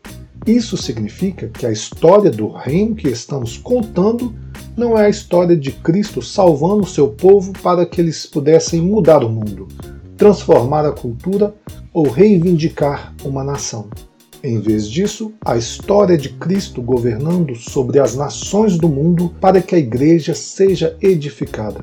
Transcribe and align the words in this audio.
Isso 0.46 0.76
significa 0.76 1.48
que 1.48 1.66
a 1.66 1.72
história 1.72 2.30
do 2.30 2.50
reino 2.50 2.96
que 2.96 3.08
estamos 3.08 3.58
contando 3.58 4.36
não 4.76 4.98
é 4.98 5.06
a 5.06 5.10
história 5.10 5.56
de 5.56 5.72
Cristo 5.72 6.22
salvando 6.22 6.84
o 6.84 6.88
seu 6.88 7.08
povo 7.08 7.54
para 7.64 7.86
que 7.86 8.02
eles 8.02 8.26
pudessem 8.26 8.82
mudar 8.82 9.24
o 9.24 9.30
mundo, 9.30 9.70
transformar 10.18 10.86
a 10.86 10.92
cultura 10.92 11.56
ou 11.94 12.10
reivindicar 12.10 13.14
uma 13.24 13.44
nação. 13.44 13.88
Em 14.44 14.60
vez 14.60 14.90
disso, 14.90 15.32
a 15.46 15.56
história 15.56 16.18
de 16.18 16.28
Cristo 16.30 16.82
governando 16.82 17.56
sobre 17.56 18.00
as 18.00 18.14
nações 18.14 18.78
do 18.78 18.90
mundo 18.90 19.34
para 19.40 19.62
que 19.62 19.76
a 19.76 19.80
igreja 19.80 20.34
seja 20.34 20.98
edificada. 21.02 21.80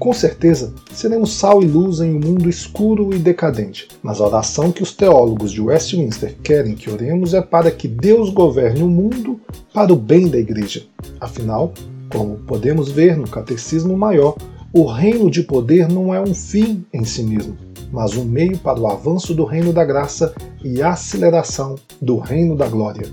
Com 0.00 0.14
certeza, 0.14 0.72
seremos 0.90 1.34
sal 1.34 1.62
e 1.62 1.66
luz 1.66 2.00
em 2.00 2.14
um 2.14 2.18
mundo 2.18 2.48
escuro 2.48 3.14
e 3.14 3.18
decadente, 3.18 3.86
mas 4.02 4.18
a 4.18 4.26
oração 4.26 4.72
que 4.72 4.82
os 4.82 4.94
teólogos 4.94 5.52
de 5.52 5.60
Westminster 5.60 6.34
querem 6.42 6.74
que 6.74 6.88
oremos 6.88 7.34
é 7.34 7.42
para 7.42 7.70
que 7.70 7.86
Deus 7.86 8.30
governe 8.30 8.82
o 8.82 8.88
mundo 8.88 9.38
para 9.74 9.92
o 9.92 9.96
bem 9.96 10.26
da 10.26 10.38
igreja. 10.38 10.84
Afinal, 11.20 11.74
como 12.10 12.38
podemos 12.38 12.90
ver 12.90 13.14
no 13.14 13.28
Catecismo 13.28 13.94
Maior, 13.94 14.38
o 14.72 14.86
reino 14.86 15.30
de 15.30 15.42
poder 15.42 15.86
não 15.86 16.14
é 16.14 16.20
um 16.20 16.34
fim 16.34 16.82
em 16.94 17.04
si 17.04 17.22
mesmo, 17.22 17.54
mas 17.92 18.16
um 18.16 18.24
meio 18.24 18.56
para 18.56 18.80
o 18.80 18.86
avanço 18.86 19.34
do 19.34 19.44
reino 19.44 19.70
da 19.70 19.84
graça 19.84 20.34
e 20.64 20.80
aceleração 20.80 21.74
do 22.00 22.16
reino 22.16 22.56
da 22.56 22.66
glória. 22.66 23.06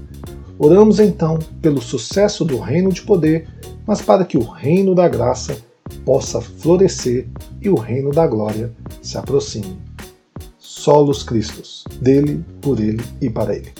Oramos 0.57 1.01
então 1.01 1.37
pelo 1.61 1.81
sucesso 1.81 2.45
do 2.45 2.57
reino 2.57 2.93
de 2.93 3.01
poder, 3.01 3.45
mas 3.85 4.01
para 4.01 4.23
que 4.23 4.37
o 4.37 4.41
reino 4.41 4.95
da 4.95 5.09
graça 5.09 5.57
possa 6.07 6.39
florescer 6.39 7.27
e 7.61 7.67
o 7.67 7.75
reino 7.75 8.11
da 8.11 8.25
glória 8.25 8.71
se 9.01 9.17
aproxime. 9.17 9.77
Solos 10.57 11.21
Cristos, 11.21 11.83
dele, 11.99 12.45
por 12.61 12.79
ele 12.79 13.03
e 13.19 13.29
para 13.29 13.53
ele. 13.53 13.73